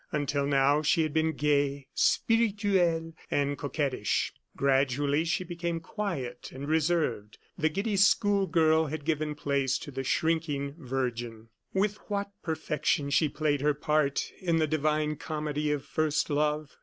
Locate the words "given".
9.05-9.35